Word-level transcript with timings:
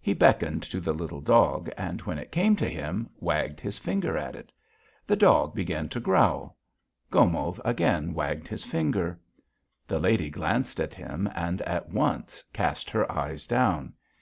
He 0.00 0.14
beckoned 0.14 0.62
to 0.62 0.78
the 0.78 0.92
little 0.92 1.20
dog, 1.20 1.68
and 1.76 2.00
when 2.02 2.16
it 2.16 2.30
came 2.30 2.52
up 2.52 2.58
to 2.58 2.68
him, 2.68 3.10
wagged 3.18 3.60
his 3.60 3.76
finger 3.76 4.16
at 4.16 4.36
it. 4.36 4.52
The 5.04 5.16
dog 5.16 5.52
began 5.52 5.88
to 5.88 5.98
growl. 5.98 6.56
Gomov 7.10 7.60
again 7.64 8.14
wagged 8.14 8.46
his 8.46 8.62
finger. 8.62 9.18
The 9.88 9.98
lady 9.98 10.30
glanced 10.30 10.78
at 10.78 10.94
him 10.94 11.28
and 11.34 11.60
at 11.62 11.88
once 11.88 12.44
cast 12.52 12.88
her 12.90 13.10
eyes 13.10 13.48
down. 13.48 13.94